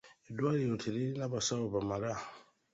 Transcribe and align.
Eddwaliro 0.29 0.75
teririna 0.83 1.25
basawo 1.33 1.65
bamala. 1.73 2.11